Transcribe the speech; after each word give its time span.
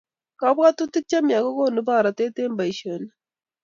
Kabwatutik 0.39 1.05
chemiach 1.09 1.43
kokonu 1.45 1.79
borotet 1.87 2.35
eng 2.43 2.55
boishonik 2.57 3.13